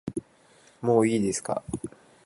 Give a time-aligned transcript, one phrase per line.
[0.81, 1.61] もういいですか